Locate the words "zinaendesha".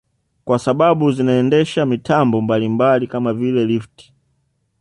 1.11-1.85